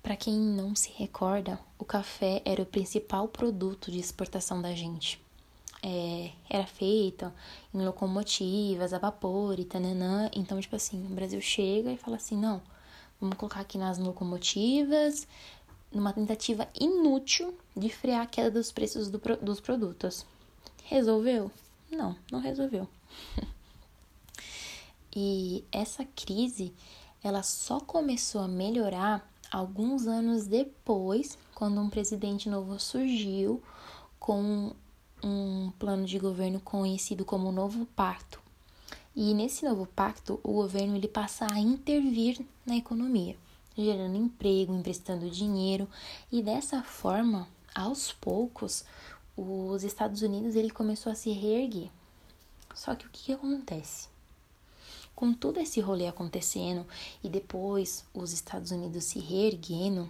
Para 0.00 0.16
quem 0.16 0.38
não 0.38 0.76
se 0.76 0.92
recorda, 0.92 1.58
o 1.76 1.84
café 1.84 2.40
era 2.44 2.62
o 2.62 2.66
principal 2.66 3.26
produto 3.26 3.90
de 3.90 3.98
exportação 3.98 4.62
da 4.62 4.72
gente 4.74 5.20
é, 5.82 6.32
era 6.48 6.66
feita 6.66 7.34
em 7.72 7.84
locomotivas, 7.84 8.92
a 8.92 8.98
vapor 8.98 9.58
e 9.58 9.64
tananã. 9.64 10.30
Então, 10.34 10.60
tipo 10.60 10.76
assim, 10.76 11.04
o 11.06 11.14
Brasil 11.14 11.40
chega 11.40 11.92
e 11.92 11.96
fala 11.96 12.16
assim: 12.16 12.36
não, 12.36 12.60
vamos 13.20 13.36
colocar 13.36 13.60
aqui 13.60 13.78
nas 13.78 13.98
locomotivas, 13.98 15.26
numa 15.92 16.12
tentativa 16.12 16.68
inútil 16.78 17.56
de 17.76 17.88
frear 17.88 18.22
a 18.22 18.26
queda 18.26 18.50
dos 18.50 18.72
preços 18.72 19.08
do, 19.10 19.20
dos 19.40 19.60
produtos. 19.60 20.26
Resolveu? 20.84 21.50
Não, 21.90 22.16
não 22.30 22.40
resolveu. 22.40 22.88
e 25.14 25.64
essa 25.70 26.04
crise, 26.04 26.74
ela 27.22 27.42
só 27.42 27.80
começou 27.80 28.42
a 28.42 28.48
melhorar 28.48 29.26
alguns 29.50 30.06
anos 30.06 30.46
depois, 30.46 31.38
quando 31.54 31.80
um 31.80 31.88
presidente 31.88 32.48
novo 32.48 32.78
surgiu 32.78 33.62
com 34.18 34.74
um 35.22 35.70
plano 35.78 36.04
de 36.04 36.18
governo 36.18 36.60
conhecido 36.60 37.24
como 37.24 37.52
Novo 37.52 37.86
Pacto. 37.86 38.40
E 39.14 39.34
nesse 39.34 39.64
novo 39.64 39.84
pacto, 39.84 40.38
o 40.44 40.52
governo 40.52 40.94
ele 40.94 41.08
passa 41.08 41.46
a 41.50 41.58
intervir 41.58 42.40
na 42.64 42.76
economia, 42.76 43.36
gerando 43.76 44.16
emprego, 44.16 44.72
emprestando 44.72 45.28
dinheiro, 45.28 45.88
e 46.30 46.40
dessa 46.40 46.84
forma, 46.84 47.48
aos 47.74 48.12
poucos, 48.12 48.84
os 49.36 49.82
Estados 49.82 50.22
Unidos 50.22 50.54
ele 50.54 50.70
começou 50.70 51.10
a 51.10 51.16
se 51.16 51.30
reerguer. 51.30 51.90
Só 52.74 52.94
que 52.94 53.06
o 53.06 53.10
que, 53.10 53.32
acontece? 53.32 54.08
Com 55.16 55.32
todo 55.32 55.58
esse 55.58 55.80
rolê 55.80 56.06
acontecendo 56.06 56.86
e 57.22 57.28
depois 57.28 58.04
os 58.14 58.32
Estados 58.32 58.70
Unidos 58.70 59.02
se 59.02 59.18
reerguendo, 59.18 60.08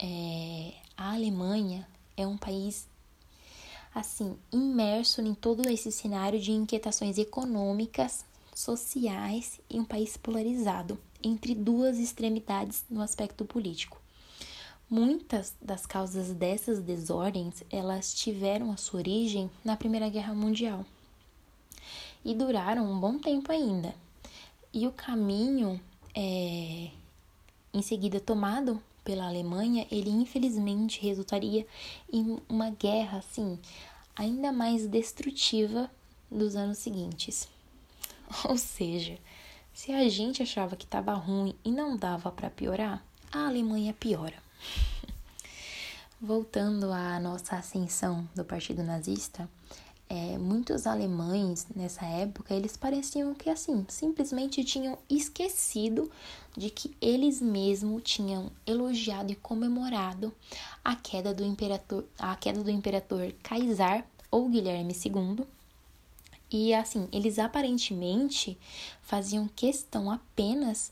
é, 0.00 0.74
a 0.96 1.12
Alemanha 1.12 1.86
é 2.16 2.26
um 2.26 2.36
país 2.36 2.88
assim 3.94 4.36
imerso 4.52 5.20
em 5.20 5.34
todo 5.34 5.68
esse 5.68 5.90
cenário 5.90 6.38
de 6.38 6.52
inquietações 6.52 7.18
econômicas, 7.18 8.24
sociais 8.54 9.60
e 9.70 9.78
um 9.78 9.84
país 9.84 10.16
polarizado 10.16 10.98
entre 11.22 11.54
duas 11.54 11.98
extremidades 11.98 12.84
no 12.90 13.00
aspecto 13.00 13.44
político. 13.44 14.00
Muitas 14.90 15.54
das 15.60 15.84
causas 15.84 16.32
dessas 16.32 16.80
desordens, 16.80 17.62
elas 17.70 18.14
tiveram 18.14 18.72
a 18.72 18.76
sua 18.76 19.00
origem 19.00 19.50
na 19.64 19.76
Primeira 19.76 20.08
Guerra 20.08 20.34
Mundial 20.34 20.84
e 22.24 22.34
duraram 22.34 22.90
um 22.90 22.98
bom 22.98 23.18
tempo 23.18 23.52
ainda. 23.52 23.94
E 24.72 24.86
o 24.86 24.92
caminho 24.92 25.80
é, 26.14 26.90
em 27.72 27.82
seguida 27.82 28.18
tomado 28.18 28.82
pela 29.08 29.26
Alemanha, 29.26 29.86
ele 29.90 30.10
infelizmente 30.10 31.00
resultaria 31.00 31.66
em 32.12 32.38
uma 32.46 32.68
guerra 32.68 33.20
assim 33.20 33.58
ainda 34.14 34.52
mais 34.52 34.86
destrutiva 34.86 35.90
dos 36.30 36.54
anos 36.54 36.76
seguintes. 36.76 37.48
Ou 38.46 38.58
seja, 38.58 39.16
se 39.72 39.92
a 39.92 40.06
gente 40.10 40.42
achava 40.42 40.76
que 40.76 40.84
estava 40.84 41.14
ruim 41.14 41.54
e 41.64 41.70
não 41.70 41.96
dava 41.96 42.30
para 42.30 42.50
piorar, 42.50 43.02
a 43.32 43.46
Alemanha 43.46 43.94
piora. 43.94 44.36
Voltando 46.20 46.92
à 46.92 47.18
nossa 47.18 47.56
ascensão 47.56 48.28
do 48.36 48.44
Partido 48.44 48.82
Nazista, 48.82 49.48
é, 50.08 50.38
muitos 50.38 50.86
alemães 50.86 51.66
nessa 51.74 52.04
época 52.06 52.54
eles 52.54 52.76
pareciam 52.76 53.34
que 53.34 53.50
assim 53.50 53.84
simplesmente 53.88 54.64
tinham 54.64 54.98
esquecido 55.08 56.10
de 56.56 56.70
que 56.70 56.96
eles 57.00 57.42
mesmos 57.42 58.02
tinham 58.02 58.50
elogiado 58.66 59.30
e 59.32 59.36
comemorado 59.36 60.32
a 60.82 60.96
queda 60.96 61.34
do 61.34 61.44
imperador 61.44 62.04
a 62.18 62.34
queda 62.36 62.62
do 62.62 62.70
imperador 62.70 63.34
Kaysar 63.42 64.06
ou 64.30 64.48
Guilherme 64.48 64.94
II 64.94 65.46
e 66.50 66.72
assim 66.72 67.06
eles 67.12 67.38
aparentemente 67.38 68.58
faziam 69.02 69.46
questão 69.48 70.10
apenas 70.10 70.90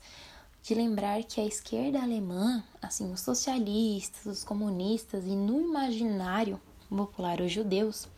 de 0.63 0.75
lembrar 0.75 1.23
que 1.23 1.41
a 1.41 1.47
esquerda 1.47 2.03
alemã, 2.03 2.61
assim, 2.83 3.13
os 3.13 3.21
socialistas, 3.21 4.27
os 4.27 4.43
comunistas 4.43 5.25
e 5.25 5.37
no 5.37 5.61
imaginário 5.61 6.61
popular 6.89 7.41
os 7.41 7.53
judeus, 7.53 8.09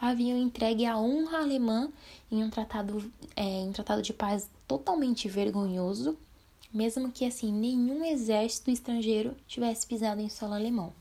haviam 0.00 0.38
entregue 0.38 0.84
a 0.86 0.98
honra 0.98 1.38
alemã 1.38 1.90
em 2.30 2.42
um 2.42 2.50
tratado, 2.50 3.10
é, 3.34 3.42
em 3.42 3.68
um 3.68 3.72
tratado 3.72 4.02
de 4.02 4.12
paz 4.12 4.50
totalmente 4.66 5.28
vergonhoso, 5.28 6.16
mesmo 6.72 7.10
que 7.10 7.24
assim 7.24 7.52
nenhum 7.52 8.04
exército 8.04 8.70
estrangeiro 8.70 9.36
tivesse 9.46 9.86
pisado 9.86 10.20
em 10.20 10.28
solo 10.28 10.54
alemão. 10.54 10.92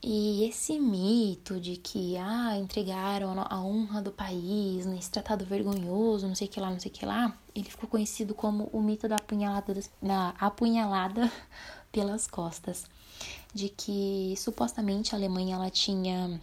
E 0.00 0.44
esse 0.44 0.78
mito 0.78 1.58
de 1.58 1.76
que 1.76 2.16
ah, 2.18 2.56
entregaram 2.56 3.34
a 3.36 3.60
honra 3.60 4.00
do 4.00 4.12
país 4.12 4.86
nesse 4.86 5.10
tratado 5.10 5.44
vergonhoso, 5.44 6.28
não 6.28 6.36
sei 6.36 6.46
que 6.46 6.60
lá, 6.60 6.70
não 6.70 6.78
sei 6.78 6.90
que 6.90 7.04
lá, 7.04 7.36
ele 7.52 7.68
ficou 7.68 7.88
conhecido 7.88 8.32
como 8.32 8.70
o 8.72 8.80
mito 8.80 9.08
da 9.08 9.16
apunhalada, 9.16 9.74
da 10.00 10.28
apunhalada 10.38 11.32
pelas 11.90 12.28
costas, 12.28 12.86
de 13.54 13.68
que 13.68 14.34
supostamente 14.36 15.14
a 15.14 15.18
Alemanha 15.18 15.56
ela 15.56 15.70
tinha 15.70 16.40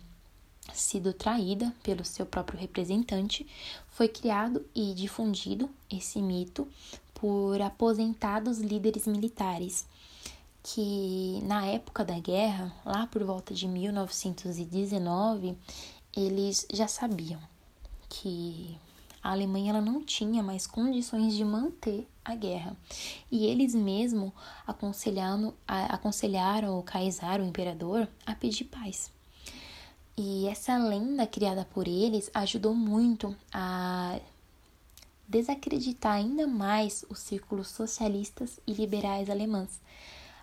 sido 0.74 1.14
traída 1.14 1.74
pelo 1.84 2.04
seu 2.04 2.26
próprio 2.26 2.60
representante, 2.60 3.46
foi 3.90 4.08
criado 4.08 4.66
e 4.74 4.94
difundido 4.94 5.70
esse 5.90 6.22
mito 6.22 6.68
por 7.14 7.62
aposentados 7.62 8.58
líderes 8.60 9.08
militares 9.08 9.86
que 10.68 11.40
na 11.44 11.64
época 11.68 12.04
da 12.04 12.20
guerra, 12.20 12.74
lá 12.84 13.06
por 13.06 13.24
volta 13.24 13.54
de 13.54 13.68
1919, 13.68 15.56
eles 16.16 16.66
já 16.74 16.88
sabiam 16.88 17.40
que 18.10 18.76
a 19.26 19.32
Alemanha 19.32 19.72
ela 19.72 19.82
não 19.82 20.04
tinha 20.04 20.44
mais 20.44 20.68
condições 20.68 21.34
de 21.34 21.44
manter 21.44 22.08
a 22.24 22.36
guerra. 22.36 22.78
E 23.32 23.48
eles 23.48 23.74
mesmo 23.74 24.32
aconselhando, 24.68 25.52
aconselharam 25.68 26.78
o 26.78 26.84
Kaysar, 26.84 27.42
o 27.42 27.44
imperador, 27.44 28.08
a 28.24 28.36
pedir 28.36 28.66
paz. 28.66 29.12
E 30.16 30.48
essa 30.48 30.78
lenda 30.78 31.26
criada 31.26 31.66
por 31.66 31.88
eles 31.88 32.30
ajudou 32.36 32.76
muito 32.76 33.36
a 33.52 34.20
desacreditar 35.28 36.14
ainda 36.14 36.46
mais 36.46 37.04
os 37.10 37.18
círculos 37.18 37.70
socialistas 37.70 38.60
e 38.68 38.74
liberais 38.74 39.28
alemães, 39.28 39.82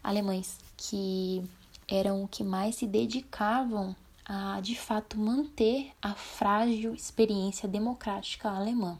alemães 0.02 0.58
que 0.76 1.40
eram 1.86 2.24
o 2.24 2.26
que 2.26 2.42
mais 2.42 2.74
se 2.74 2.88
dedicavam 2.88 3.94
a 4.34 4.58
de 4.62 4.74
fato 4.74 5.18
manter 5.18 5.92
a 6.00 6.14
frágil 6.14 6.94
experiência 6.94 7.68
democrática 7.68 8.48
alemã. 8.48 8.98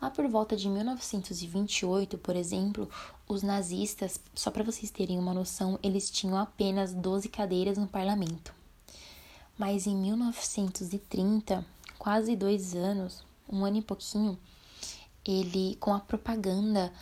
Lá 0.00 0.10
por 0.10 0.28
volta 0.28 0.56
de 0.56 0.68
1928, 0.68 2.16
por 2.18 2.36
exemplo, 2.36 2.88
os 3.26 3.42
nazistas, 3.42 4.20
só 4.32 4.52
para 4.52 4.62
vocês 4.62 4.92
terem 4.92 5.18
uma 5.18 5.34
noção, 5.34 5.76
eles 5.82 6.08
tinham 6.08 6.38
apenas 6.38 6.94
12 6.94 7.28
cadeiras 7.28 7.76
no 7.76 7.88
parlamento. 7.88 8.54
Mas 9.58 9.88
em 9.88 9.96
1930, 9.96 11.66
quase 11.98 12.36
dois 12.36 12.76
anos, 12.76 13.24
um 13.50 13.64
ano 13.64 13.78
e 13.78 13.82
pouquinho, 13.82 14.38
ele, 15.24 15.76
com 15.80 15.92
a 15.92 15.98
propaganda 15.98 16.92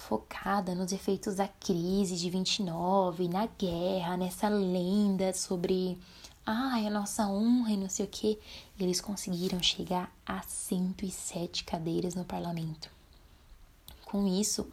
focada 0.00 0.74
nos 0.74 0.92
efeitos 0.92 1.36
da 1.36 1.46
crise 1.46 2.16
de 2.16 2.30
29, 2.30 3.28
na 3.28 3.46
guerra, 3.46 4.16
nessa 4.16 4.48
lenda 4.48 5.32
sobre 5.32 5.98
ai, 6.44 6.86
a 6.86 6.90
nossa 6.90 7.26
honra 7.26 7.72
e 7.72 7.76
não 7.76 7.88
sei 7.88 8.06
o 8.06 8.08
que, 8.08 8.38
eles 8.78 9.00
conseguiram 9.00 9.62
chegar 9.62 10.12
a 10.26 10.42
107 10.42 11.64
cadeiras 11.64 12.14
no 12.14 12.24
parlamento. 12.24 12.90
Com 14.06 14.26
isso, 14.26 14.66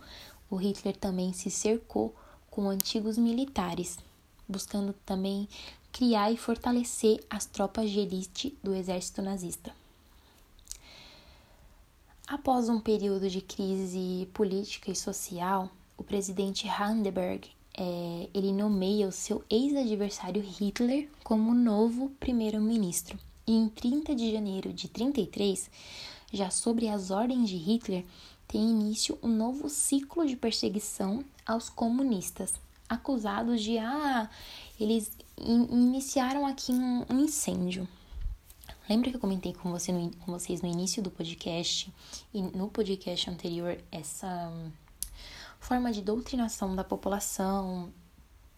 o 0.50 0.56
Hitler 0.56 0.96
também 0.96 1.34
se 1.34 1.52
cercou 1.52 2.16
com 2.50 2.70
antigos 2.70 3.18
militares, 3.18 4.00
buscando 4.48 4.94
também 5.06 5.48
criar 5.92 6.32
e 6.32 6.38
fortalecer 6.38 7.24
as 7.30 7.46
tropas 7.46 7.92
de 7.92 8.00
elite 8.00 8.58
do 8.64 8.74
exército 8.74 9.22
nazista. 9.22 9.72
Após 12.28 12.68
um 12.68 12.78
período 12.78 13.30
de 13.30 13.40
crise 13.40 14.28
política 14.34 14.92
e 14.92 14.96
social, 14.96 15.72
o 15.98 16.04
presidente 16.04 16.68
Hindenburg 16.68 17.50
é, 17.74 18.30
ele 18.34 18.52
nomeia 18.52 19.08
o 19.08 19.14
seu 19.14 19.46
ex-adversário 19.50 20.42
Hitler 20.42 21.10
como 21.24 21.54
novo 21.54 22.10
primeiro-ministro. 22.20 23.18
E 23.48 23.54
em 23.54 23.70
30 23.70 24.14
de 24.14 24.30
janeiro 24.30 24.74
de 24.74 24.90
33, 24.90 25.72
já 26.34 26.50
sobre 26.50 26.90
as 26.90 27.12
ordens 27.12 27.48
de 27.48 27.56
Hitler, 27.56 28.04
tem 28.46 28.72
início 28.72 29.18
um 29.24 29.30
novo 29.30 29.70
ciclo 29.70 30.28
de 30.28 30.36
perseguição 30.36 31.24
aos 31.46 31.70
comunistas, 31.70 32.56
acusados 32.90 33.62
de 33.62 33.78
ah, 33.78 34.30
eles 34.78 35.14
in 35.40 35.64
iniciaram 35.72 36.46
aqui 36.46 36.74
um, 36.74 37.06
um 37.10 37.20
incêndio. 37.24 37.88
Lembra 38.90 39.10
que 39.10 39.18
eu 39.18 39.20
comentei 39.20 39.54
com, 39.54 39.70
você 39.70 39.92
no, 39.92 40.10
com 40.18 40.32
vocês 40.32 40.62
no 40.62 40.68
início 40.68 41.04
do 41.04 41.12
podcast 41.12 41.94
e 42.34 42.42
no 42.42 42.70
podcast 42.70 43.30
anterior 43.30 43.78
essa 43.92 44.50
hum, 44.50 44.72
forma 45.60 45.92
de 45.92 46.02
doutrinação 46.02 46.76
da 46.76 46.84
população, 46.84 47.92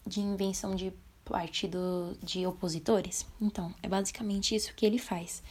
de 0.05 0.21
invenção 0.21 0.75
de 0.75 0.93
partido 1.25 2.15
de 2.21 2.45
opositores? 2.45 3.25
Então, 3.41 3.73
é 3.81 3.89
basicamente 3.89 4.53
isso 4.53 4.73
que 4.75 4.85
ele 4.85 4.99
faz 4.99 5.41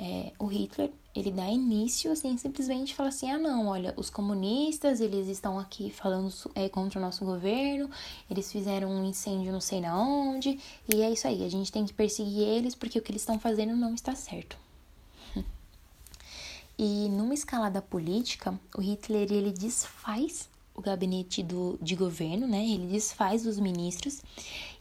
é, 0.00 0.32
o 0.38 0.46
Hitler 0.46 0.92
ele 1.14 1.32
dá 1.32 1.48
início 1.48 2.12
assim 2.12 2.36
simplesmente 2.36 2.94
fala 2.94 3.08
assim 3.08 3.30
ah 3.30 3.38
não 3.38 3.66
olha 3.66 3.92
os 3.96 4.08
comunistas 4.08 5.00
eles 5.00 5.26
estão 5.26 5.58
aqui 5.58 5.90
falando 5.90 6.32
é, 6.54 6.68
contra 6.68 7.00
o 7.00 7.02
nosso 7.02 7.24
governo 7.24 7.90
eles 8.30 8.50
fizeram 8.52 8.90
um 8.90 9.04
incêndio 9.04 9.50
não 9.50 9.60
sei 9.60 9.80
na 9.80 10.00
onde 10.00 10.60
e 10.88 11.02
é 11.02 11.10
isso 11.10 11.26
aí 11.26 11.44
a 11.44 11.48
gente 11.48 11.72
tem 11.72 11.84
que 11.84 11.92
perseguir 11.92 12.42
eles 12.42 12.76
porque 12.76 12.98
o 12.98 13.02
que 13.02 13.10
eles 13.10 13.22
estão 13.22 13.38
fazendo 13.38 13.74
não 13.76 13.94
está 13.94 14.14
certo. 14.14 14.56
E 16.80 17.08
numa 17.08 17.34
escalada 17.34 17.82
política 17.82 18.56
o 18.76 18.80
Hitler 18.80 19.32
ele 19.32 19.50
desfaz 19.50 20.48
o 20.76 20.80
gabinete 20.80 21.42
do, 21.42 21.76
de 21.82 21.96
governo 21.96 22.46
né 22.46 22.64
ele 22.64 22.86
desfaz 22.86 23.44
os 23.44 23.58
ministros 23.58 24.22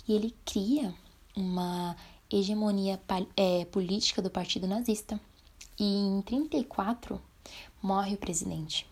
e 0.07 0.13
ele 0.13 0.31
cria 0.45 0.93
uma 1.35 1.95
hegemonia 2.31 2.99
é, 3.35 3.65
política 3.65 4.21
do 4.21 4.29
partido 4.29 4.67
nazista. 4.67 5.19
E 5.79 5.83
em 5.83 6.21
34 6.21 7.21
morre 7.81 8.15
o 8.15 8.17
presidente. 8.17 8.87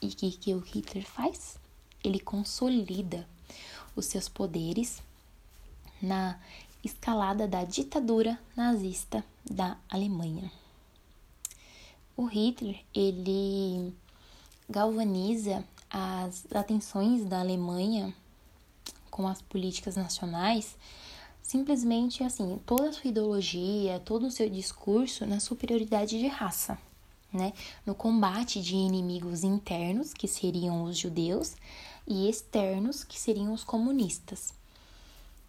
E 0.00 0.06
o 0.06 0.10
que, 0.10 0.30
que 0.30 0.54
o 0.54 0.60
Hitler 0.60 1.04
faz? 1.04 1.58
Ele 2.02 2.20
consolida 2.20 3.28
os 3.96 4.06
seus 4.06 4.28
poderes 4.28 5.02
na 6.00 6.38
escalada 6.84 7.48
da 7.48 7.64
ditadura 7.64 8.38
nazista 8.56 9.24
da 9.44 9.76
Alemanha. 9.88 10.50
O 12.16 12.26
Hitler, 12.26 12.80
ele 12.94 13.92
galvaniza 14.68 15.64
as 15.90 16.46
atenções 16.52 17.24
da 17.24 17.40
Alemanha 17.40 18.14
com 19.10 19.26
as 19.26 19.42
políticas 19.42 19.96
nacionais, 19.96 20.76
simplesmente 21.42 22.22
assim, 22.22 22.60
toda 22.66 22.88
a 22.88 22.92
sua 22.92 23.08
ideologia, 23.08 24.00
todo 24.00 24.26
o 24.26 24.30
seu 24.30 24.48
discurso 24.48 25.26
na 25.26 25.40
superioridade 25.40 26.18
de 26.18 26.26
raça, 26.26 26.78
né? 27.32 27.52
No 27.86 27.94
combate 27.94 28.60
de 28.60 28.74
inimigos 28.74 29.44
internos, 29.44 30.12
que 30.12 30.28
seriam 30.28 30.84
os 30.84 30.96
judeus, 30.96 31.56
e 32.06 32.28
externos, 32.28 33.04
que 33.04 33.20
seriam 33.20 33.52
os 33.52 33.62
comunistas. 33.62 34.54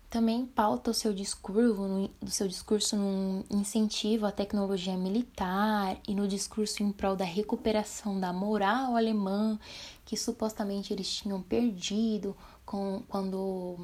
Também 0.09 0.43
pauta 0.43 0.89
o 0.89 0.93
seu 0.93 1.13
discurso, 1.13 2.09
do 2.19 2.31
seu 2.31 2.47
discurso 2.47 2.97
no 2.97 3.45
incentivo 3.49 4.25
à 4.25 4.31
tecnologia 4.31 4.97
militar 4.97 5.97
e 6.07 6.15
no 6.15 6.27
discurso 6.27 6.81
em 6.81 6.91
prol 6.91 7.15
da 7.15 7.23
recuperação 7.23 8.19
da 8.19 8.33
moral 8.33 8.97
alemã, 8.97 9.59
que 10.03 10.17
supostamente 10.17 10.91
eles 10.91 11.07
tinham 11.07 11.41
perdido 11.41 12.35
com, 12.65 13.03
quando 13.07 13.77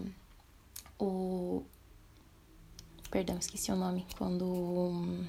o. 0.99 1.63
Perdão, 3.15 3.37
esqueci 3.37 3.71
o 3.71 3.77
nome. 3.77 4.05
Quando. 4.17 5.25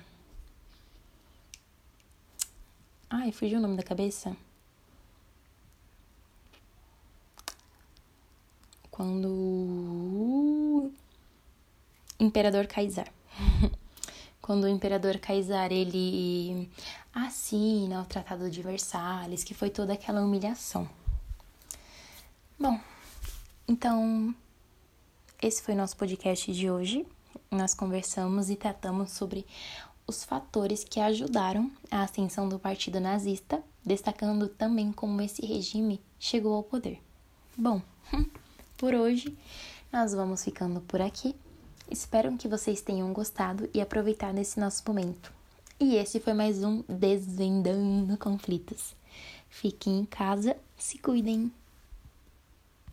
Ai, 3.09 3.31
fugiu 3.31 3.61
o 3.61 3.63
nome 3.63 3.77
da 3.77 3.83
cabeça. 3.85 4.37
Quando. 8.91 9.71
Imperador 12.19 12.67
Kaysar. 12.67 13.09
Quando 14.43 14.65
o 14.65 14.69
imperador 14.69 15.19
Kaysar 15.19 15.71
ele 15.71 16.69
assina 17.15 18.03
o 18.03 18.05
Tratado 18.05 18.51
de 18.51 18.63
Versalhes, 18.63 19.45
que 19.45 19.55
foi 19.55 19.71
toda 19.71 19.93
aquela 19.93 20.23
humilhação. 20.23 20.91
Bom, 22.59 22.81
então 23.69 24.35
esse 25.41 25.63
foi 25.63 25.77
nosso 25.77 25.97
podcast 25.97 26.53
de 26.53 26.69
hoje. 26.69 27.07
Nós 27.51 27.75
conversamos 27.75 28.51
e 28.51 28.57
tratamos 28.57 29.13
sobre 29.13 29.47
os 30.07 30.25
fatores 30.25 30.85
que 30.85 31.01
ajudaram 31.01 31.71
a 31.91 32.03
ascensão 32.03 32.49
do 32.49 32.59
partido 32.59 33.01
nazista, 33.01 33.63
destacando 33.85 34.49
também 34.49 34.93
como 34.93 35.21
esse 35.21 35.45
regime 35.45 36.01
chegou 36.19 36.55
ao 36.55 36.63
poder. 36.63 37.01
Bom, 37.57 37.83
por 38.77 38.95
hoje 38.95 39.37
nós 39.93 40.13
vamos 40.13 40.45
ficando 40.45 40.81
por 40.81 41.01
aqui. 41.01 41.35
Espero 41.91 42.37
que 42.37 42.49
vocês 42.49 42.81
tenham 42.81 43.13
gostado 43.13 43.69
e 43.73 43.81
aproveitado 43.81 44.39
esse 44.39 44.59
nosso 44.59 44.83
momento. 44.87 45.33
E 45.79 45.97
esse 45.97 46.19
foi 46.21 46.33
mais 46.33 46.65
um 46.65 46.83
Desvendando 46.89 48.17
Conflitos. 48.17 48.95
Fiquem 49.49 50.01
em 50.01 50.05
casa, 50.05 50.57
se 50.77 50.99
cuidem. 50.99 51.53